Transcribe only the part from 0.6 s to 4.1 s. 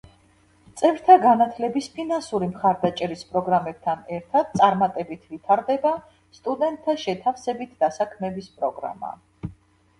წევრთა განათლების ფინანსური მხარდაჭერის პროგრამებთან